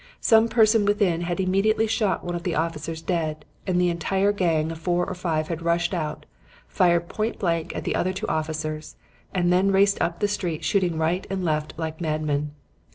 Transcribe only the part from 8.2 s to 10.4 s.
officers, and then raced up the